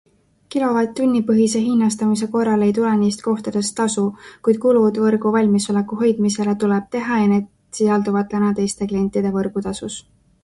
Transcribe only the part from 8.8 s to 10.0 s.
klientide võrgutasus.